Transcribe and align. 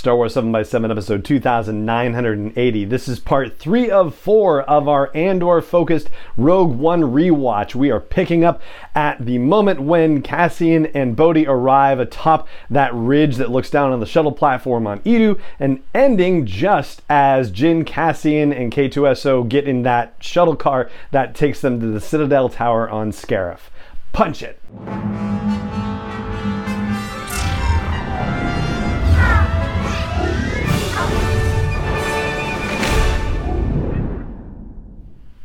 Star 0.00 0.16
Wars 0.16 0.34
7x7 0.34 0.90
episode 0.90 1.26
2980. 1.26 2.84
This 2.86 3.06
is 3.06 3.20
part 3.20 3.58
3 3.58 3.90
of 3.90 4.14
4 4.14 4.62
of 4.62 4.88
our 4.88 5.14
Andor 5.14 5.60
focused 5.60 6.08
Rogue 6.38 6.78
One 6.78 7.02
rewatch. 7.02 7.74
We 7.74 7.90
are 7.90 8.00
picking 8.00 8.42
up 8.42 8.62
at 8.94 9.26
the 9.26 9.36
moment 9.36 9.82
when 9.82 10.22
Cassian 10.22 10.86
and 10.86 11.14
Bodhi 11.14 11.46
arrive 11.46 12.00
atop 12.00 12.48
that 12.70 12.94
ridge 12.94 13.36
that 13.36 13.50
looks 13.50 13.68
down 13.68 13.92
on 13.92 14.00
the 14.00 14.06
shuttle 14.06 14.32
platform 14.32 14.86
on 14.86 15.00
Eadu 15.00 15.38
and 15.58 15.82
ending 15.94 16.46
just 16.46 17.02
as 17.10 17.52
Jyn, 17.52 17.84
Cassian, 17.84 18.54
and 18.54 18.72
K2SO 18.72 19.50
get 19.50 19.68
in 19.68 19.82
that 19.82 20.14
shuttle 20.18 20.56
car 20.56 20.88
that 21.10 21.34
takes 21.34 21.60
them 21.60 21.78
to 21.78 21.88
the 21.88 22.00
Citadel 22.00 22.48
Tower 22.48 22.88
on 22.88 23.12
Scarif. 23.12 23.68
Punch 24.12 24.42
it! 24.42 24.58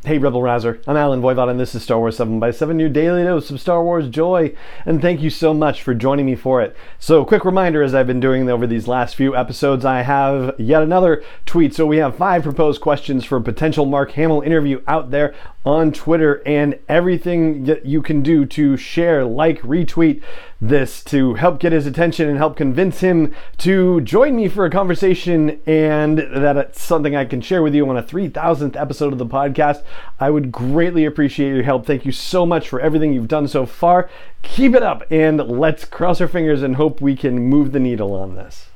Hey, 0.05 0.19
Rebel 0.19 0.43
Rouser. 0.43 0.79
I'm 0.85 0.97
Allen 0.97 1.19
Voivod, 1.19 1.49
and 1.49 1.59
this 1.59 1.73
is 1.73 1.81
Star 1.81 1.97
Wars 1.97 2.17
7 2.17 2.39
by 2.39 2.51
7 2.51 2.79
your 2.79 2.89
daily 2.89 3.23
dose 3.23 3.49
of 3.49 3.59
Star 3.59 3.83
Wars 3.83 4.07
joy. 4.07 4.55
And 4.85 5.01
thank 5.01 5.19
you 5.19 5.31
so 5.31 5.51
much 5.51 5.81
for 5.81 5.95
joining 5.95 6.27
me 6.27 6.35
for 6.35 6.61
it. 6.61 6.77
So, 6.99 7.25
quick 7.25 7.43
reminder 7.43 7.81
as 7.81 7.95
I've 7.95 8.05
been 8.05 8.19
doing 8.19 8.47
over 8.47 8.67
these 8.67 8.87
last 8.87 9.15
few 9.15 9.35
episodes, 9.35 9.83
I 9.83 10.03
have 10.03 10.53
yet 10.59 10.83
another 10.83 11.23
tweet. 11.47 11.73
So, 11.73 11.87
we 11.87 11.97
have 11.97 12.17
five 12.17 12.43
proposed 12.43 12.81
questions 12.81 13.25
for 13.25 13.37
a 13.37 13.41
potential 13.41 13.87
Mark 13.87 14.11
Hamill 14.11 14.41
interview 14.41 14.83
out 14.87 15.09
there 15.09 15.33
on 15.65 15.91
Twitter, 15.91 16.43
and 16.45 16.77
everything 16.87 17.65
that 17.65 17.85
you 17.85 18.01
can 18.01 18.21
do 18.21 18.45
to 18.45 18.77
share, 18.77 19.25
like, 19.25 19.59
retweet 19.61 20.21
this 20.61 21.03
to 21.03 21.33
help 21.33 21.59
get 21.59 21.71
his 21.71 21.87
attention 21.87 22.29
and 22.29 22.37
help 22.37 22.55
convince 22.55 22.99
him 22.99 23.33
to 23.57 23.99
join 24.01 24.35
me 24.35 24.47
for 24.47 24.65
a 24.65 24.69
conversation, 24.69 25.59
and 25.65 26.19
that 26.19 26.55
it's 26.55 26.81
something 26.81 27.15
I 27.15 27.25
can 27.25 27.41
share 27.41 27.63
with 27.63 27.73
you 27.73 27.89
on 27.89 27.97
a 27.97 28.03
3000th 28.03 28.79
episode 28.79 29.11
of 29.11 29.19
the 29.19 29.25
podcast. 29.25 29.83
I 30.19 30.29
would 30.29 30.51
greatly 30.51 31.03
appreciate 31.03 31.53
your 31.53 31.63
help. 31.63 31.85
Thank 31.85 32.05
you 32.05 32.11
so 32.11 32.45
much 32.45 32.69
for 32.69 32.79
everything 32.79 33.11
you've 33.11 33.27
done 33.27 33.47
so 33.47 33.65
far. 33.65 34.09
Keep 34.43 34.75
it 34.75 34.83
up, 34.83 35.03
and 35.09 35.37
let's 35.37 35.83
cross 35.83 36.21
our 36.21 36.27
fingers 36.27 36.61
and 36.61 36.75
hope 36.75 37.01
we 37.01 37.15
can 37.15 37.39
move 37.39 37.71
the 37.71 37.79
needle 37.79 38.13
on 38.13 38.35
this. 38.35 38.67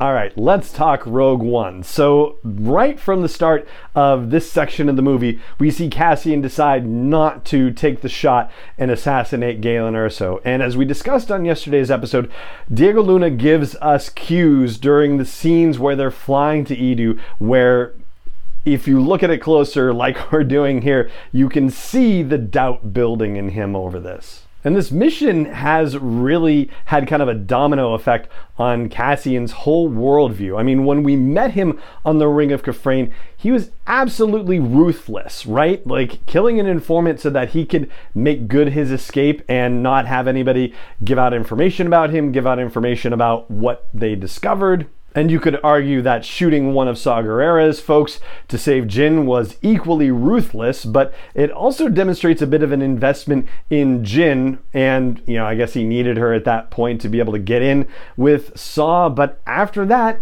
All 0.00 0.14
right, 0.14 0.36
let's 0.38 0.72
talk 0.72 1.02
Rogue 1.06 1.42
One. 1.42 1.82
So, 1.82 2.36
right 2.44 3.00
from 3.00 3.22
the 3.22 3.28
start 3.28 3.66
of 3.96 4.30
this 4.30 4.48
section 4.48 4.88
of 4.88 4.94
the 4.94 5.02
movie, 5.02 5.40
we 5.58 5.72
see 5.72 5.90
Cassian 5.90 6.40
decide 6.40 6.86
not 6.86 7.44
to 7.46 7.72
take 7.72 8.00
the 8.00 8.08
shot 8.08 8.48
and 8.78 8.92
assassinate 8.92 9.60
Galen 9.60 9.94
Erso. 9.94 10.40
And 10.44 10.62
as 10.62 10.76
we 10.76 10.84
discussed 10.84 11.32
on 11.32 11.44
yesterday's 11.44 11.90
episode, 11.90 12.30
Diego 12.72 13.02
Luna 13.02 13.28
gives 13.30 13.74
us 13.76 14.08
cues 14.08 14.78
during 14.78 15.16
the 15.16 15.24
scenes 15.24 15.80
where 15.80 15.96
they're 15.96 16.12
flying 16.12 16.64
to 16.66 16.76
Eadu, 16.76 17.18
where 17.40 17.92
if 18.64 18.86
you 18.86 19.00
look 19.00 19.24
at 19.24 19.30
it 19.30 19.38
closer, 19.38 19.92
like 20.04 20.30
we're 20.30 20.44
doing 20.44 20.82
here, 20.82 21.10
you 21.32 21.48
can 21.48 21.70
see 21.70 22.22
the 22.22 22.38
doubt 22.38 22.92
building 22.92 23.34
in 23.34 23.48
him 23.48 23.74
over 23.74 23.98
this. 23.98 24.44
And 24.64 24.74
this 24.74 24.90
mission 24.90 25.44
has 25.46 25.96
really 25.96 26.68
had 26.86 27.06
kind 27.06 27.22
of 27.22 27.28
a 27.28 27.34
domino 27.34 27.94
effect 27.94 28.28
on 28.58 28.88
Cassian's 28.88 29.52
whole 29.52 29.88
worldview. 29.88 30.58
I 30.58 30.64
mean, 30.64 30.84
when 30.84 31.04
we 31.04 31.14
met 31.14 31.52
him 31.52 31.78
on 32.04 32.18
the 32.18 32.26
Ring 32.26 32.50
of 32.50 32.62
Kafrene, 32.62 33.12
he 33.36 33.52
was 33.52 33.70
absolutely 33.86 34.58
ruthless, 34.58 35.46
right? 35.46 35.86
Like 35.86 36.26
killing 36.26 36.58
an 36.58 36.66
informant 36.66 37.20
so 37.20 37.30
that 37.30 37.50
he 37.50 37.64
could 37.64 37.88
make 38.14 38.48
good 38.48 38.70
his 38.70 38.90
escape 38.90 39.42
and 39.48 39.82
not 39.82 40.06
have 40.06 40.26
anybody 40.26 40.74
give 41.04 41.18
out 41.18 41.32
information 41.32 41.86
about 41.86 42.10
him, 42.10 42.32
give 42.32 42.46
out 42.46 42.58
information 42.58 43.12
about 43.12 43.48
what 43.48 43.86
they 43.94 44.16
discovered, 44.16 44.88
and 45.18 45.32
you 45.32 45.40
could 45.40 45.58
argue 45.64 46.00
that 46.00 46.24
shooting 46.24 46.74
one 46.74 46.86
of 46.86 46.96
Saw 46.96 47.20
Gerrera's 47.22 47.80
folks 47.80 48.20
to 48.46 48.56
save 48.56 48.84
Jyn 48.84 49.24
was 49.24 49.56
equally 49.62 50.12
ruthless, 50.12 50.84
but 50.84 51.12
it 51.34 51.50
also 51.50 51.88
demonstrates 51.88 52.40
a 52.40 52.46
bit 52.46 52.62
of 52.62 52.70
an 52.70 52.82
investment 52.82 53.48
in 53.68 54.04
Jyn. 54.04 54.58
and 54.72 55.20
you 55.26 55.34
know, 55.34 55.44
I 55.44 55.56
guess 55.56 55.74
he 55.74 55.82
needed 55.82 56.18
her 56.18 56.32
at 56.32 56.44
that 56.44 56.70
point 56.70 57.00
to 57.00 57.08
be 57.08 57.18
able 57.18 57.32
to 57.32 57.40
get 57.40 57.62
in 57.62 57.88
with 58.16 58.56
Saw, 58.56 59.08
but 59.08 59.40
after 59.44 59.84
that, 59.86 60.20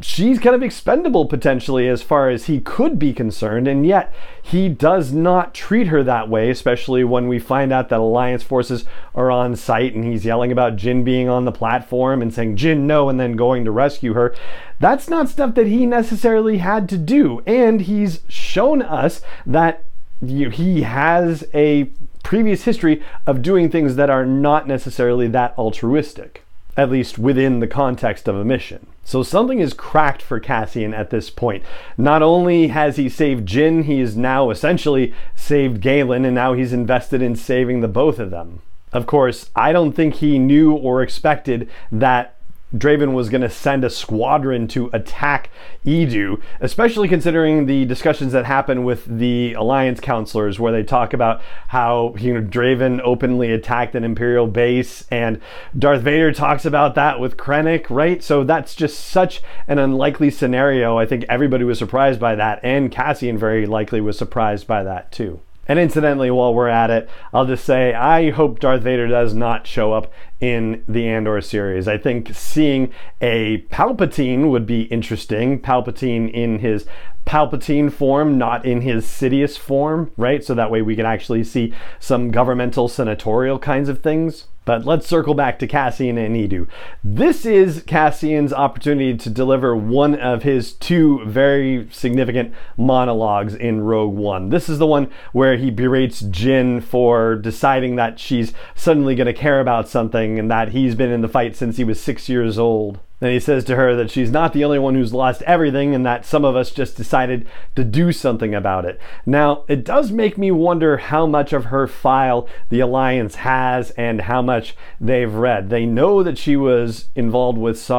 she's 0.00 0.38
kind 0.38 0.54
of 0.54 0.62
expendable 0.62 1.26
potentially 1.26 1.88
as 1.88 2.02
far 2.02 2.30
as 2.30 2.46
he 2.46 2.60
could 2.60 2.98
be 2.98 3.12
concerned, 3.12 3.66
and 3.66 3.86
yet 3.86 4.12
he 4.40 4.68
does 4.68 5.12
not 5.12 5.54
treat 5.54 5.88
her 5.88 6.02
that 6.04 6.28
way, 6.28 6.50
especially 6.50 7.04
when 7.04 7.28
we 7.28 7.38
find 7.38 7.72
out 7.72 7.88
that 7.88 7.98
Alliance 7.98 8.42
forces 8.42 8.84
are 9.14 9.30
on 9.30 9.56
site 9.56 9.94
and 9.94 10.04
he's 10.04 10.24
yelling 10.24 10.52
about 10.52 10.76
Jyn 10.76 11.04
being 11.04 11.28
on 11.28 11.44
the 11.44 11.52
platform 11.52 12.22
and 12.22 12.32
saying, 12.32 12.56
Jyn, 12.56 12.80
no, 12.80 13.08
and 13.08 13.18
then 13.18 13.32
going 13.36 13.64
to 13.64 13.70
rescue 13.70 14.14
her. 14.14 14.34
That's 14.80 15.08
not 15.08 15.28
stuff 15.28 15.54
that 15.56 15.66
he 15.66 15.86
necessarily 15.86 16.58
had 16.58 16.88
to 16.90 16.98
do, 16.98 17.42
and 17.46 17.82
he's 17.82 18.20
shown 18.28 18.82
us 18.82 19.20
that 19.46 19.84
he 20.20 20.82
has 20.82 21.46
a 21.54 21.84
previous 22.22 22.64
history 22.64 23.02
of 23.26 23.42
doing 23.42 23.70
things 23.70 23.96
that 23.96 24.10
are 24.10 24.26
not 24.26 24.66
necessarily 24.66 25.28
that 25.28 25.54
altruistic 25.56 26.44
at 26.76 26.90
least 26.90 27.18
within 27.18 27.58
the 27.58 27.66
context 27.66 28.28
of 28.28 28.36
a 28.36 28.44
mission. 28.44 28.86
So 29.08 29.22
something 29.22 29.58
is 29.58 29.72
cracked 29.72 30.20
for 30.20 30.38
Cassian 30.38 30.92
at 30.92 31.08
this 31.08 31.30
point. 31.30 31.64
Not 31.96 32.20
only 32.22 32.68
has 32.68 32.96
he 32.96 33.08
saved 33.08 33.48
Jyn, 33.48 33.84
he 33.84 34.00
has 34.00 34.18
now 34.18 34.50
essentially 34.50 35.14
saved 35.34 35.80
Galen, 35.80 36.26
and 36.26 36.34
now 36.34 36.52
he's 36.52 36.74
invested 36.74 37.22
in 37.22 37.34
saving 37.34 37.80
the 37.80 37.88
both 37.88 38.18
of 38.18 38.30
them. 38.30 38.60
Of 38.92 39.06
course, 39.06 39.48
I 39.56 39.72
don't 39.72 39.92
think 39.92 40.16
he 40.16 40.38
knew 40.38 40.74
or 40.74 41.00
expected 41.00 41.70
that 41.90 42.36
Draven 42.74 43.14
was 43.14 43.28
going 43.28 43.40
to 43.40 43.48
send 43.48 43.84
a 43.84 43.90
squadron 43.90 44.68
to 44.68 44.90
attack 44.92 45.50
Eadu, 45.86 46.40
especially 46.60 47.08
considering 47.08 47.66
the 47.66 47.84
discussions 47.86 48.32
that 48.32 48.44
happen 48.44 48.84
with 48.84 49.04
the 49.06 49.54
Alliance 49.54 50.00
counselors, 50.00 50.60
where 50.60 50.72
they 50.72 50.82
talk 50.82 51.12
about 51.12 51.40
how 51.68 52.14
you 52.18 52.34
know 52.34 52.42
Draven 52.42 53.00
openly 53.02 53.52
attacked 53.52 53.94
an 53.94 54.04
Imperial 54.04 54.46
base, 54.46 55.06
and 55.10 55.40
Darth 55.78 56.02
Vader 56.02 56.32
talks 56.32 56.64
about 56.64 56.94
that 56.94 57.20
with 57.20 57.36
Krennic, 57.36 57.86
right? 57.88 58.22
So 58.22 58.44
that's 58.44 58.74
just 58.74 58.98
such 58.98 59.42
an 59.66 59.78
unlikely 59.78 60.30
scenario. 60.30 60.98
I 60.98 61.06
think 61.06 61.24
everybody 61.28 61.64
was 61.64 61.78
surprised 61.78 62.20
by 62.20 62.34
that, 62.34 62.60
and 62.62 62.92
Cassian 62.92 63.38
very 63.38 63.64
likely 63.66 64.00
was 64.00 64.18
surprised 64.18 64.66
by 64.66 64.82
that 64.82 65.10
too. 65.10 65.40
And 65.68 65.78
incidentally, 65.78 66.30
while 66.30 66.54
we're 66.54 66.68
at 66.68 66.90
it, 66.90 67.08
I'll 67.32 67.44
just 67.44 67.64
say 67.64 67.92
I 67.92 68.30
hope 68.30 68.58
Darth 68.58 68.82
Vader 68.82 69.06
does 69.06 69.34
not 69.34 69.66
show 69.66 69.92
up 69.92 70.10
in 70.40 70.82
the 70.88 71.06
Andor 71.06 71.40
series. 71.42 71.86
I 71.86 71.98
think 71.98 72.34
seeing 72.34 72.90
a 73.20 73.58
Palpatine 73.70 74.50
would 74.50 74.66
be 74.66 74.82
interesting. 74.84 75.60
Palpatine 75.60 76.32
in 76.32 76.60
his 76.60 76.86
Palpatine 77.26 77.92
form, 77.92 78.38
not 78.38 78.64
in 78.64 78.80
his 78.80 79.04
Sidious 79.04 79.58
form, 79.58 80.10
right? 80.16 80.42
So 80.42 80.54
that 80.54 80.70
way 80.70 80.80
we 80.80 80.96
can 80.96 81.04
actually 81.04 81.44
see 81.44 81.74
some 82.00 82.30
governmental 82.30 82.88
senatorial 82.88 83.58
kinds 83.58 83.90
of 83.90 84.00
things. 84.00 84.46
But 84.68 84.84
let's 84.84 85.06
circle 85.06 85.32
back 85.32 85.58
to 85.60 85.66
Cassian 85.66 86.18
and 86.18 86.36
Eadu. 86.36 86.68
This 87.02 87.46
is 87.46 87.82
Cassian's 87.84 88.52
opportunity 88.52 89.16
to 89.16 89.30
deliver 89.30 89.74
one 89.74 90.14
of 90.14 90.42
his 90.42 90.74
two 90.74 91.24
very 91.24 91.88
significant 91.90 92.52
monologues 92.76 93.54
in 93.54 93.80
Rogue 93.80 94.14
One. 94.14 94.50
This 94.50 94.68
is 94.68 94.78
the 94.78 94.86
one 94.86 95.10
where 95.32 95.56
he 95.56 95.70
berates 95.70 96.20
Jyn 96.20 96.82
for 96.82 97.34
deciding 97.34 97.96
that 97.96 98.20
she's 98.20 98.52
suddenly 98.74 99.14
going 99.14 99.26
to 99.26 99.32
care 99.32 99.60
about 99.60 99.88
something 99.88 100.38
and 100.38 100.50
that 100.50 100.72
he's 100.72 100.94
been 100.94 101.12
in 101.12 101.22
the 101.22 101.28
fight 101.28 101.56
since 101.56 101.78
he 101.78 101.84
was 101.84 101.98
six 101.98 102.28
years 102.28 102.58
old. 102.58 103.00
Then 103.20 103.32
he 103.32 103.40
says 103.40 103.64
to 103.64 103.76
her 103.76 103.96
that 103.96 104.10
she's 104.10 104.30
not 104.30 104.52
the 104.52 104.64
only 104.64 104.78
one 104.78 104.94
who's 104.94 105.12
lost 105.12 105.42
everything 105.42 105.94
and 105.94 106.06
that 106.06 106.24
some 106.24 106.44
of 106.44 106.54
us 106.54 106.70
just 106.70 106.96
decided 106.96 107.48
to 107.74 107.82
do 107.82 108.12
something 108.12 108.54
about 108.54 108.84
it. 108.84 109.00
Now, 109.26 109.64
it 109.66 109.84
does 109.84 110.12
make 110.12 110.38
me 110.38 110.52
wonder 110.52 110.98
how 110.98 111.26
much 111.26 111.52
of 111.52 111.66
her 111.66 111.88
file 111.88 112.48
the 112.68 112.80
Alliance 112.80 113.36
has 113.36 113.90
and 113.92 114.22
how 114.22 114.40
much 114.40 114.76
they've 115.00 115.32
read. 115.32 115.68
They 115.68 115.84
know 115.84 116.22
that 116.22 116.38
she 116.38 116.56
was 116.56 117.08
involved 117.16 117.58
with 117.58 117.78
Saw 117.78 117.98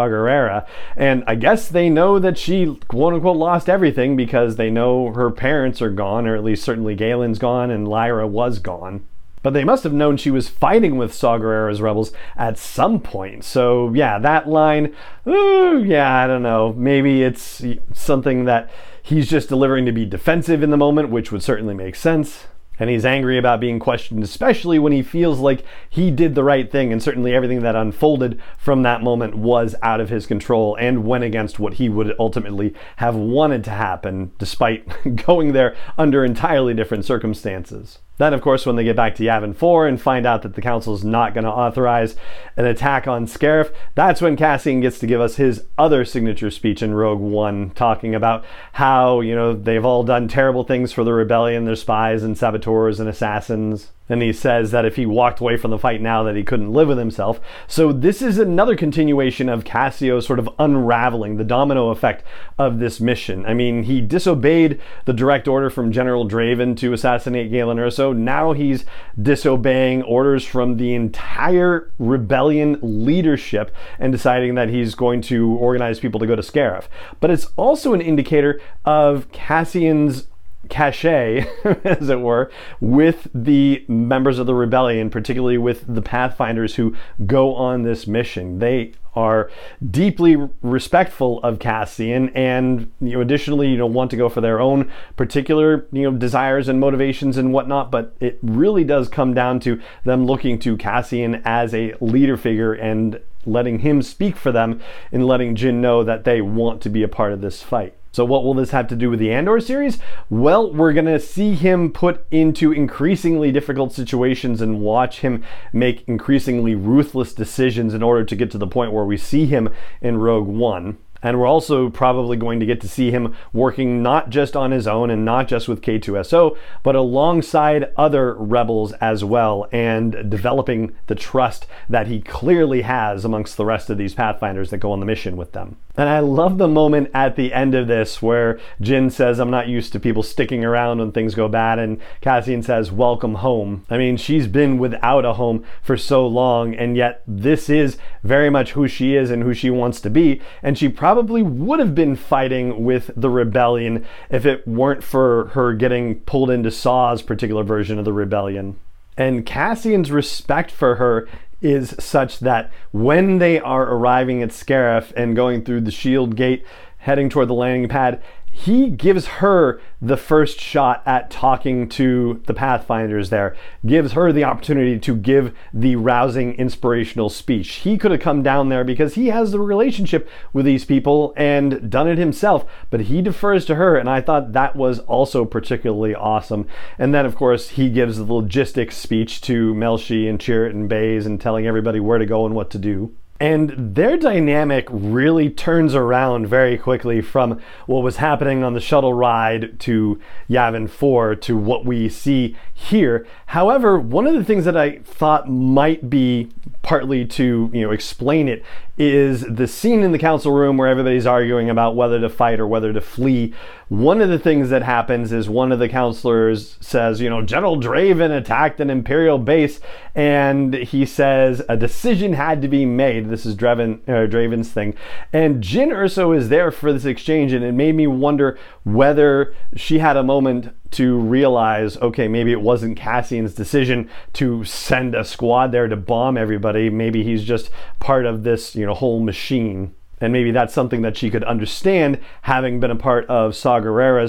and 0.95 1.23
I 1.27 1.35
guess 1.35 1.67
they 1.67 1.89
know 1.89 2.19
that 2.19 2.37
she, 2.37 2.77
quote 2.87 3.13
unquote, 3.13 3.37
lost 3.37 3.69
everything 3.69 4.15
because 4.15 4.55
they 4.55 4.69
know 4.69 5.11
her 5.13 5.29
parents 5.29 5.81
are 5.81 5.89
gone, 5.89 6.25
or 6.25 6.35
at 6.35 6.43
least 6.43 6.63
certainly 6.63 6.95
Galen's 6.95 7.39
gone 7.39 7.69
and 7.69 7.87
Lyra 7.87 8.25
was 8.25 8.59
gone. 8.59 9.05
But 9.41 9.53
they 9.53 9.63
must 9.63 9.83
have 9.83 9.93
known 9.93 10.17
she 10.17 10.31
was 10.31 10.49
fighting 10.49 10.97
with 10.97 11.13
Saw 11.13 11.37
Gerrera's 11.37 11.81
rebels 11.81 12.11
at 12.35 12.57
some 12.57 12.99
point. 12.99 13.43
So, 13.43 13.93
yeah, 13.93 14.19
that 14.19 14.47
line, 14.47 14.95
ooh, 15.27 15.83
yeah, 15.83 16.13
I 16.23 16.27
don't 16.27 16.43
know. 16.43 16.73
Maybe 16.73 17.23
it's 17.23 17.63
something 17.93 18.45
that 18.45 18.69
he's 19.01 19.29
just 19.29 19.49
delivering 19.49 19.85
to 19.85 19.91
be 19.91 20.05
defensive 20.05 20.63
in 20.63 20.69
the 20.69 20.77
moment, 20.77 21.09
which 21.09 21.31
would 21.31 21.43
certainly 21.43 21.73
make 21.73 21.95
sense 21.95 22.47
and 22.79 22.89
he's 22.89 23.05
angry 23.05 23.37
about 23.37 23.59
being 23.59 23.77
questioned, 23.77 24.23
especially 24.23 24.79
when 24.79 24.93
he 24.93 25.03
feels 25.03 25.39
like 25.39 25.63
he 25.89 26.09
did 26.09 26.33
the 26.33 26.43
right 26.43 26.71
thing, 26.71 26.91
and 26.91 27.03
certainly 27.03 27.33
everything 27.33 27.61
that 27.61 27.75
unfolded 27.75 28.41
from 28.57 28.83
that 28.83 29.03
moment 29.03 29.35
was 29.35 29.75
out 29.81 29.99
of 29.99 30.09
his 30.09 30.25
control 30.25 30.75
and 30.79 31.05
went 31.05 31.25
against 31.25 31.59
what 31.59 31.73
he 31.73 31.89
would 31.89 32.15
ultimately 32.17 32.73
have 32.95 33.15
wanted 33.15 33.63
to 33.65 33.71
happen, 33.71 34.31
despite 34.37 35.15
going 35.25 35.51
there 35.51 35.75
under 35.97 36.23
entirely 36.23 36.73
different 36.73 37.03
circumstances. 37.03 37.99
Then, 38.19 38.33
of 38.33 38.41
course, 38.41 38.65
when 38.65 38.75
they 38.75 38.83
get 38.83 38.97
back 38.97 39.15
to 39.15 39.23
Yavin 39.23 39.55
4 39.55 39.87
and 39.87 39.99
find 39.99 40.25
out 40.25 40.41
that 40.43 40.53
the 40.53 40.61
Council 40.61 40.93
is 40.93 41.05
not 41.05 41.33
going 41.33 41.45
to 41.45 41.49
authorize 41.49 42.17
an 42.57 42.65
attack 42.65 43.07
on 43.07 43.25
Scarif, 43.25 43.73
that's 43.95 44.21
when 44.21 44.35
Cassian 44.35 44.81
gets 44.81 44.99
to 44.99 45.07
give 45.07 45.21
us 45.21 45.37
his 45.37 45.65
other 45.77 46.03
signature 46.03 46.51
speech 46.51 46.83
in 46.83 46.93
Rogue 46.93 47.21
One, 47.21 47.71
talking 47.71 48.13
about 48.13 48.43
how, 48.73 49.21
you 49.21 49.33
know, 49.33 49.53
they've 49.53 49.85
all 49.85 50.03
done 50.03 50.27
terrible 50.27 50.65
things 50.65 50.91
for 50.91 51.05
the 51.05 51.13
rebellion, 51.13 51.63
they're 51.63 51.77
spies 51.77 52.21
and 52.21 52.37
saboteurs 52.37 52.99
and 52.99 53.07
assassins. 53.07 53.91
And 54.09 54.21
he 54.21 54.33
says 54.33 54.71
that 54.71 54.85
if 54.85 54.95
he 54.95 55.05
walked 55.05 55.39
away 55.39 55.55
from 55.55 55.71
the 55.71 55.77
fight 55.77 56.01
now 56.01 56.23
that 56.23 56.35
he 56.35 56.43
couldn't 56.43 56.73
live 56.73 56.87
with 56.87 56.97
himself. 56.97 57.39
So 57.67 57.93
this 57.93 58.21
is 58.21 58.39
another 58.39 58.75
continuation 58.75 59.47
of 59.47 59.63
Cassian 59.63 60.21
sort 60.21 60.39
of 60.39 60.49
unraveling 60.57 61.37
the 61.37 61.43
domino 61.43 61.89
effect 61.89 62.23
of 62.57 62.79
this 62.79 62.99
mission. 62.99 63.45
I 63.45 63.53
mean, 63.53 63.83
he 63.83 64.01
disobeyed 64.01 64.81
the 65.05 65.13
direct 65.13 65.47
order 65.47 65.69
from 65.69 65.91
General 65.91 66.27
Draven 66.27 66.75
to 66.77 66.93
assassinate 66.93 67.51
Galen 67.51 67.77
Erso. 67.77 68.15
Now 68.15 68.53
he's 68.53 68.85
disobeying 69.21 70.01
orders 70.03 70.45
from 70.45 70.77
the 70.77 70.95
entire 70.95 71.91
rebellion 71.99 72.79
leadership 72.81 73.75
and 73.99 74.11
deciding 74.11 74.55
that 74.55 74.69
he's 74.69 74.95
going 74.95 75.21
to 75.23 75.53
organize 75.55 75.99
people 75.99 76.19
to 76.19 76.27
go 76.27 76.35
to 76.35 76.41
Scarif. 76.41 76.85
But 77.19 77.29
it's 77.29 77.47
also 77.55 77.93
an 77.93 78.01
indicator 78.01 78.59
of 78.85 79.31
Cassian's 79.31 80.28
cachet, 80.67 81.47
as 81.83 82.09
it 82.09 82.19
were, 82.19 82.51
with 82.79 83.27
the 83.33 83.85
members 83.87 84.39
of 84.39 84.45
the 84.45 84.53
rebellion, 84.53 85.09
particularly 85.09 85.57
with 85.57 85.85
the 85.93 86.01
Pathfinders 86.01 86.75
who 86.75 86.95
go 87.25 87.55
on 87.55 87.83
this 87.83 88.07
mission. 88.07 88.59
They 88.59 88.93
are 89.15 89.49
deeply 89.89 90.35
respectful 90.61 91.41
of 91.43 91.59
Cassian 91.59 92.29
and 92.29 92.91
you 93.01 93.13
know 93.13 93.21
additionally 93.21 93.69
you 93.69 93.77
know 93.77 93.87
want 93.87 94.11
to 94.11 94.17
go 94.17 94.29
for 94.29 94.39
their 94.39 94.61
own 94.61 94.89
particular 95.17 95.87
you 95.91 96.03
know 96.03 96.17
desires 96.17 96.67
and 96.67 96.79
motivations 96.79 97.35
and 97.35 97.51
whatnot 97.51 97.89
but 97.89 98.15
it 98.19 98.37
really 98.41 98.83
does 98.83 99.09
come 99.09 99.33
down 99.33 99.59
to 99.59 99.81
them 100.03 100.25
looking 100.25 100.59
to 100.59 100.77
Cassian 100.77 101.41
as 101.43 101.73
a 101.73 101.93
leader 101.99 102.37
figure 102.37 102.73
and 102.73 103.19
letting 103.45 103.79
him 103.79 104.01
speak 104.01 104.35
for 104.35 104.51
them 104.51 104.81
and 105.11 105.25
letting 105.25 105.55
Jyn 105.55 105.75
know 105.75 106.03
that 106.03 106.23
they 106.23 106.41
want 106.41 106.81
to 106.81 106.89
be 106.89 107.03
a 107.03 107.07
part 107.07 107.33
of 107.33 107.41
this 107.41 107.61
fight 107.61 107.95
so, 108.11 108.25
what 108.25 108.43
will 108.43 108.55
this 108.55 108.71
have 108.71 108.87
to 108.87 108.95
do 108.95 109.11
with 109.11 109.19
the 109.19 109.31
Andor 109.31 109.59
series? 109.59 109.99
Well, 110.31 110.73
we're 110.73 110.93
going 110.93 111.05
to 111.05 111.19
see 111.19 111.53
him 111.53 111.91
put 111.91 112.25
into 112.31 112.71
increasingly 112.71 113.51
difficult 113.51 113.93
situations 113.93 114.61
and 114.61 114.81
watch 114.81 115.19
him 115.19 115.43
make 115.71 116.07
increasingly 116.07 116.73
ruthless 116.73 117.33
decisions 117.33 117.93
in 117.93 118.01
order 118.01 118.25
to 118.25 118.35
get 118.35 118.49
to 118.51 118.57
the 118.57 118.65
point 118.65 118.93
where 118.93 119.05
we 119.05 119.17
see 119.17 119.45
him 119.45 119.69
in 120.01 120.17
Rogue 120.17 120.47
One. 120.47 120.97
And 121.21 121.39
we're 121.39 121.47
also 121.47 121.89
probably 121.89 122.37
going 122.37 122.59
to 122.59 122.65
get 122.65 122.81
to 122.81 122.87
see 122.87 123.11
him 123.11 123.35
working 123.51 124.01
not 124.01 124.29
just 124.29 124.55
on 124.55 124.71
his 124.71 124.87
own 124.87 125.09
and 125.09 125.25
not 125.25 125.47
just 125.47 125.67
with 125.67 125.81
K2SO, 125.81 126.57
but 126.83 126.95
alongside 126.95 127.91
other 127.97 128.33
rebels 128.35 128.93
as 128.93 129.23
well, 129.23 129.67
and 129.71 130.29
developing 130.29 130.95
the 131.07 131.15
trust 131.15 131.67
that 131.89 132.07
he 132.07 132.21
clearly 132.21 132.83
has 132.83 133.25
amongst 133.25 133.57
the 133.57 133.65
rest 133.65 133.89
of 133.89 133.97
these 133.97 134.13
Pathfinders 134.13 134.69
that 134.69 134.77
go 134.77 134.91
on 134.91 134.99
the 134.99 135.05
mission 135.05 135.35
with 135.35 135.51
them. 135.51 135.77
And 135.99 136.07
I 136.07 136.19
love 136.19 136.57
the 136.57 136.69
moment 136.69 137.11
at 137.13 137.35
the 137.35 137.53
end 137.53 137.75
of 137.75 137.87
this 137.87 138.21
where 138.21 138.57
Jyn 138.79 139.11
says, 139.11 139.37
I'm 139.37 139.49
not 139.49 139.67
used 139.67 139.91
to 139.91 139.99
people 139.99 140.23
sticking 140.23 140.63
around 140.63 140.99
when 140.99 141.11
things 141.11 141.35
go 141.35 141.49
bad, 141.49 141.77
and 141.77 141.99
Cassian 142.21 142.63
says, 142.63 142.89
Welcome 142.89 143.35
home. 143.35 143.83
I 143.89 143.97
mean, 143.97 144.15
she's 144.15 144.47
been 144.47 144.77
without 144.77 145.25
a 145.25 145.33
home 145.33 145.65
for 145.81 145.97
so 145.97 146.25
long, 146.25 146.73
and 146.73 146.95
yet 146.95 147.21
this 147.27 147.69
is 147.69 147.97
very 148.23 148.49
much 148.49 148.71
who 148.71 148.87
she 148.87 149.17
is 149.17 149.29
and 149.29 149.43
who 149.43 149.53
she 149.53 149.69
wants 149.69 149.99
to 149.99 150.09
be, 150.09 150.39
and 150.63 150.77
she 150.77 150.87
probably 150.87 151.41
would 151.41 151.79
have 151.79 151.95
been 151.95 152.15
fighting 152.15 152.85
with 152.85 153.11
the 153.17 153.29
rebellion 153.29 154.05
if 154.29 154.45
it 154.45 154.65
weren't 154.65 155.03
for 155.03 155.47
her 155.47 155.73
getting 155.73 156.21
pulled 156.21 156.49
into 156.49 156.71
Saw's 156.71 157.21
particular 157.21 157.65
version 157.65 157.99
of 157.99 158.05
the 158.05 158.13
rebellion. 158.13 158.79
And 159.17 159.45
Cassian's 159.45 160.13
respect 160.13 160.71
for 160.71 160.95
her 160.95 161.27
is 161.61 161.95
such 161.99 162.39
that 162.39 162.71
when 162.91 163.39
they 163.39 163.59
are 163.59 163.83
arriving 163.83 164.41
at 164.41 164.49
Scarif 164.49 165.11
and 165.15 165.35
going 165.35 165.63
through 165.63 165.81
the 165.81 165.91
shield 165.91 166.35
gate, 166.35 166.65
heading 166.99 167.29
toward 167.29 167.47
the 167.47 167.53
landing 167.53 167.89
pad, 167.89 168.21
he 168.65 168.89
gives 168.89 169.25
her 169.25 169.79
the 170.01 170.17
first 170.17 170.59
shot 170.59 171.01
at 171.05 171.31
talking 171.31 171.87
to 171.87 172.41
the 172.45 172.53
Pathfinders 172.53 173.29
there, 173.29 173.55
gives 173.85 174.11
her 174.11 174.33
the 174.33 174.43
opportunity 174.43 174.99
to 174.99 175.15
give 175.15 175.55
the 175.73 175.95
rousing, 175.95 176.55
inspirational 176.55 177.29
speech. 177.29 177.75
He 177.75 177.97
could 177.97 178.11
have 178.11 178.19
come 178.19 178.43
down 178.43 178.67
there 178.67 178.83
because 178.83 179.13
he 179.13 179.27
has 179.27 179.51
the 179.51 179.61
relationship 179.61 180.27
with 180.51 180.65
these 180.65 180.83
people 180.83 181.33
and 181.37 181.89
done 181.89 182.09
it 182.09 182.17
himself, 182.17 182.69
but 182.89 183.01
he 183.01 183.21
defers 183.21 183.63
to 183.65 183.75
her, 183.75 183.95
and 183.95 184.09
I 184.09 184.19
thought 184.19 184.51
that 184.51 184.75
was 184.75 184.99
also 184.99 185.45
particularly 185.45 186.13
awesome. 186.13 186.67
And 186.97 187.13
then, 187.13 187.25
of 187.25 187.37
course, 187.37 187.69
he 187.69 187.89
gives 187.89 188.17
the 188.17 188.33
logistics 188.33 188.97
speech 188.97 189.39
to 189.41 189.73
Melshi 189.73 190.29
and 190.29 190.37
Chirrut 190.37 190.71
and 190.71 190.89
Baze 190.89 191.25
and 191.25 191.39
telling 191.39 191.65
everybody 191.65 192.01
where 192.01 192.17
to 192.17 192.25
go 192.25 192.45
and 192.45 192.53
what 192.53 192.71
to 192.71 192.77
do. 192.77 193.15
And 193.39 193.95
their 193.95 194.17
dynamic 194.17 194.85
really 194.89 195.49
turns 195.49 195.95
around 195.95 196.47
very 196.47 196.77
quickly 196.77 197.21
from 197.21 197.61
what 197.85 198.03
was 198.03 198.17
happening 198.17 198.63
on 198.63 198.73
the 198.73 198.81
shuttle 198.81 199.13
ride 199.13 199.79
to 199.81 200.19
Yavin 200.49 200.89
4 200.89 201.35
to 201.35 201.55
what 201.55 201.85
we 201.85 202.09
see 202.09 202.57
here. 202.73 203.25
However, 203.47 203.97
one 203.97 204.27
of 204.27 204.33
the 204.33 204.43
things 204.43 204.65
that 204.65 204.75
I 204.75 204.99
thought 204.99 205.49
might 205.49 206.09
be 206.09 206.49
partly 206.81 207.25
to 207.25 207.69
you 207.73 207.81
know 207.81 207.91
explain 207.91 208.47
it 208.47 208.63
is 208.99 209.45
the 209.45 209.65
scene 209.65 210.03
in 210.03 210.11
the 210.11 210.19
council 210.19 210.51
room 210.51 210.75
where 210.75 210.89
everybody's 210.89 211.25
arguing 211.25 211.69
about 211.69 211.95
whether 211.95 212.19
to 212.19 212.29
fight 212.29 212.59
or 212.59 212.67
whether 212.67 212.91
to 212.91 212.99
flee. 212.99 213.53
One 213.87 214.19
of 214.19 214.27
the 214.27 214.37
things 214.37 214.69
that 214.71 214.83
happens 214.83 215.31
is 215.31 215.47
one 215.49 215.71
of 215.71 215.79
the 215.79 215.87
counselors 215.87 216.75
says, 216.81 217.21
you 217.21 217.29
know, 217.29 217.41
General 217.41 217.79
Draven 217.79 218.37
attacked 218.37 218.81
an 218.81 218.89
Imperial 218.89 219.39
base, 219.39 219.79
and 220.13 220.73
he 220.73 221.05
says 221.05 221.61
a 221.69 221.77
decision 221.77 222.33
had 222.33 222.61
to 222.61 222.67
be 222.67 222.85
made. 222.85 223.29
This 223.29 223.45
is 223.45 223.55
Draven, 223.55 224.01
uh, 224.07 224.27
Draven's 224.29 224.69
thing. 224.69 224.95
And 225.31 225.63
Jyn 225.63 225.93
Erso 225.93 226.35
is 226.35 226.49
there 226.49 226.69
for 226.69 226.91
this 226.91 227.05
exchange, 227.05 227.53
and 227.53 227.63
it 227.63 227.71
made 227.71 227.95
me 227.95 228.05
wonder 228.05 228.59
whether 228.83 229.53
she 229.77 229.99
had 229.99 230.17
a 230.17 230.23
moment 230.23 230.75
to 230.91 231.17
realize, 231.17 231.97
okay, 231.97 232.27
maybe 232.27 232.51
it 232.51 232.61
wasn't 232.61 232.97
Cassian's 232.97 233.53
decision 233.53 234.09
to 234.33 234.63
send 234.63 235.15
a 235.15 235.23
squad 235.23 235.71
there 235.71 235.87
to 235.87 235.95
bomb 235.95 236.37
everybody. 236.37 236.89
Maybe 236.89 237.23
he's 237.23 237.43
just 237.43 237.69
part 237.99 238.25
of 238.25 238.43
this, 238.43 238.75
you 238.75 238.85
know, 238.85 238.93
whole 238.93 239.19
machine. 239.19 239.93
And 240.21 240.33
maybe 240.33 240.51
that's 240.51 240.73
something 240.73 241.01
that 241.03 241.15
she 241.15 241.29
could 241.29 241.45
understand, 241.45 242.19
having 242.41 242.79
been 242.79 242.91
a 242.91 242.95
part 242.95 243.25
of 243.27 243.55
Saw 243.55 243.79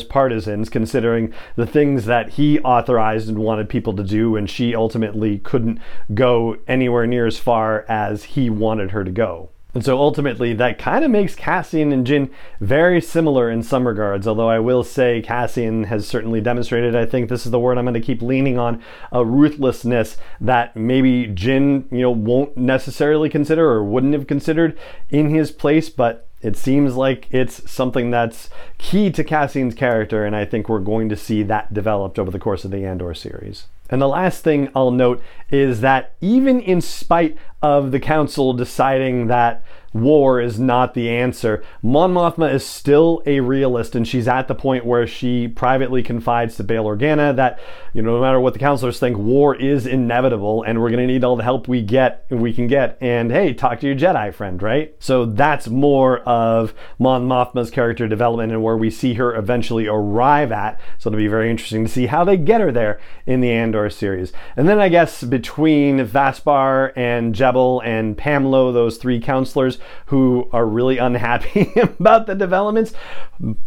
partisans, 0.09 0.69
considering 0.69 1.35
the 1.57 1.67
things 1.67 2.05
that 2.05 2.31
he 2.31 2.61
authorized 2.61 3.29
and 3.29 3.39
wanted 3.39 3.69
people 3.69 3.95
to 3.95 4.05
do, 4.05 4.37
and 4.37 4.49
she 4.49 4.75
ultimately 4.75 5.39
couldn't 5.39 5.81
go 6.15 6.57
anywhere 6.69 7.07
near 7.07 7.27
as 7.27 7.39
far 7.39 7.85
as 7.89 8.23
he 8.25 8.49
wanted 8.49 8.93
her 8.93 9.03
to 9.03 9.11
go. 9.11 9.51
And 9.73 9.85
so 9.85 9.99
ultimately, 9.99 10.53
that 10.55 10.79
kind 10.79 11.05
of 11.05 11.11
makes 11.11 11.35
Cassian 11.35 11.93
and 11.93 12.07
Jyn 12.07 12.31
very 12.61 13.01
similar 13.01 13.51
in 13.51 13.63
some 13.63 13.87
regards. 13.87 14.27
Although 14.27 14.49
I 14.49 14.59
will 14.59 14.83
say 14.83 15.23
Cassian 15.23 15.85
has 15.85 16.09
certainly 16.09 16.41
demonstrated, 16.41 16.97
I 16.97 17.07
think 17.07 17.29
this 17.29 17.47
is 17.47 17.53
the 17.53 17.61
word 17.61 17.79
I'm 17.79 17.85
going 17.85 17.95
to 17.95 18.01
keep 18.01 18.21
leaning 18.21 18.59
on, 18.59 18.83
a 19.13 19.25
ruthlessness 19.25 20.17
that 20.41 20.75
maybe 20.77 21.29
Jyn, 21.29 21.91
you 21.93 22.01
know, 22.01 22.11
won't 22.11 22.57
necessarily 22.57 23.29
consider 23.29 23.71
or 23.71 23.85
wouldn't 23.85 24.15
have 24.15 24.27
considered 24.27 24.77
in 25.09 25.31
his 25.31 25.53
place, 25.53 25.89
but 25.89 26.27
it 26.43 26.57
seems 26.57 26.97
like 26.97 27.29
it's 27.31 27.71
something 27.71 28.11
that's 28.11 28.49
key 28.79 29.11
to 29.11 29.23
Cassian's 29.23 29.75
character, 29.75 30.25
and 30.25 30.35
I 30.35 30.47
think 30.47 30.69
we're 30.69 30.81
going 30.81 31.09
to 31.11 31.17
see 31.17 31.43
that 31.45 31.73
developed 31.73 32.19
over 32.19 32.31
the 32.31 32.39
course 32.39 32.65
of 32.65 32.71
the 32.71 32.85
Andor 32.85 33.15
series. 33.15 33.67
And 33.91 34.01
the 34.01 34.09
last 34.09 34.45
thing 34.45 34.71
I'll 34.75 34.93
note 34.93 35.23
is 35.51 35.81
that 35.81 36.15
even 36.21 36.61
in 36.61 36.81
spite 36.81 37.37
of 37.61 37.91
the 37.91 38.01
council 38.01 38.53
deciding 38.53 39.27
that 39.27 39.65
war 39.93 40.41
is 40.41 40.59
not 40.59 40.95
the 40.95 41.09
answer. 41.09 41.63
Mon 41.83 42.13
Mothma 42.13 42.53
is 42.53 42.65
still 42.65 43.23
a 43.27 43.41
realist, 43.41 43.95
and 43.95 44.07
she's 44.07 44.29
at 44.29 44.49
the 44.49 44.55
point 44.55 44.87
where 44.87 45.07
she 45.07 45.49
privately 45.49 46.03
confides 46.03 46.57
to 46.57 46.65
Bail 46.65 46.85
Organa 46.85 47.35
that, 47.37 47.59
you 47.93 48.03
know, 48.03 48.15
no 48.15 48.21
matter 48.21 48.39
what 48.39 48.53
the 48.53 48.59
counselors 48.59 48.99
think, 49.01 49.19
war 49.19 49.55
is 49.57 49.87
inevitable, 49.87 50.63
and 50.63 50.81
we're 50.81 50.91
going 50.91 51.07
to 51.07 51.13
need 51.13 51.25
all 51.25 51.37
the 51.37 51.43
help 51.43 51.67
we 51.67 51.83
get, 51.83 52.25
we 52.31 52.53
can 52.53 52.67
get. 52.67 52.97
And 53.01 53.31
hey, 53.33 53.53
talk 53.53 53.81
to 53.81 53.87
your 53.87 53.97
Jedi 53.97 54.33
friend, 54.33 54.63
right? 54.63 54.95
So 55.01 55.25
that's 55.25 55.69
more 55.69 56.21
of 56.21 56.73
Mon 56.99 57.27
Mothma's 57.27 57.71
character 57.71 58.07
development 58.07 58.53
and 58.53 58.63
where 58.63 58.77
we 58.77 58.91
see 58.91 59.15
her 59.15 59.35
eventually 59.35 59.87
arrive 59.87 60.53
at. 60.53 60.81
So 60.99 61.09
it'll 61.09 61.19
be 61.19 61.27
very 61.27 61.51
interesting 61.51 61.85
to 61.85 61.91
see 61.91 62.07
how 62.07 62.25
they 62.25 62.37
get 62.37 62.61
her 62.61 62.71
there 62.71 63.01
in 63.27 63.41
the 63.41 63.51
Andor 63.51 63.91
series. 63.91 64.33
And 64.57 64.69
then 64.69 64.79
I 64.79 64.89
guess 64.89 65.25
between 65.25 66.05
Vaspar 66.05 66.93
and 66.97 67.35
Jebel 67.35 67.81
and 67.85 68.17
Pamlo, 68.17 68.73
those 68.73 68.97
three 68.97 69.21
counselors 69.21 69.80
who 70.07 70.49
are 70.53 70.67
really 70.67 70.99
unhappy 70.99 71.73
about 71.81 72.27
the 72.27 72.35
developments, 72.35 72.93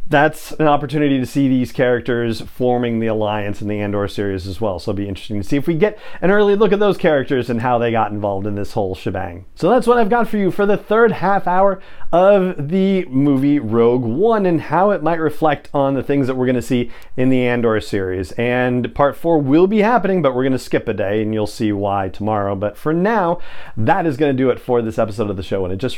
that's 0.08 0.52
an 0.54 0.68
opportunity 0.68 1.20
to 1.20 1.26
see 1.26 1.48
these 1.48 1.72
characters 1.72 2.42
forming 2.42 3.00
the 3.00 3.08
alliance 3.08 3.62
in 3.62 3.68
the 3.68 3.80
Andor 3.80 4.08
series 4.08 4.48
as 4.48 4.62
well. 4.62 4.80
So 4.80 4.92
it'll 4.92 4.98
be 4.98 5.08
interesting 5.08 5.42
to 5.42 5.48
see 5.48 5.58
if 5.58 5.68
we 5.68 5.76
get 5.76 5.98
an 6.22 6.32
early 6.32 6.56
look 6.56 6.72
at 6.72 6.80
those 6.80 6.98
characters 6.98 7.50
and 7.50 7.62
how 7.62 7.78
they 7.78 7.92
got 7.92 8.12
involved 8.12 8.46
in 8.46 8.56
this 8.56 8.74
whole 8.74 8.96
shebang. 8.96 9.46
So 9.56 9.70
that's 9.70 9.88
what 9.88 9.98
I've 9.98 10.10
got 10.10 10.28
for 10.28 10.38
you 10.38 10.52
for 10.52 10.66
the 10.66 10.78
third 10.78 11.12
half 11.12 11.48
hour 11.48 11.82
of 12.12 12.70
the 12.70 13.06
movie 13.06 13.58
Rogue 13.58 14.04
One 14.04 14.46
and 14.46 14.62
how 14.62 14.92
it 14.92 15.02
might 15.02 15.20
reflect 15.20 15.70
on 15.74 15.96
the 15.96 16.04
things 16.04 16.28
that 16.28 16.36
we're 16.36 16.46
going 16.46 16.56
to 16.56 16.62
see 16.62 16.92
in 17.18 17.30
the 17.30 17.48
Andor 17.48 17.80
series. 17.82 18.32
And 18.34 18.94
part 18.94 19.18
four 19.18 19.40
will 19.40 19.66
be 19.66 19.80
happening, 19.80 20.22
but 20.22 20.36
we're 20.36 20.44
going 20.44 20.54
to 20.54 20.60
skip 20.60 20.88
a 20.88 20.94
day 20.94 21.24
and 21.24 21.34
you'll 21.34 21.48
see 21.48 21.72
why 21.72 22.10
tomorrow. 22.10 22.56
But 22.56 22.78
for 22.78 22.94
now, 22.94 23.40
that 23.76 24.06
is 24.06 24.18
going 24.18 24.36
to 24.36 24.38
do 24.38 24.52
it 24.52 24.60
for 24.60 24.82
this 24.82 25.00
episode 25.00 25.30
of 25.30 25.38
the 25.38 25.44
show. 25.44 25.64
And 25.64 25.74
it 25.74 25.78
just 25.78 25.98